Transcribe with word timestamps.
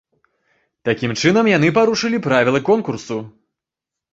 Такім 0.87 1.11
чынам 1.21 1.45
яны 1.51 1.69
парушылі 1.77 2.23
правілы 2.27 2.59
конкурсу. 2.71 3.19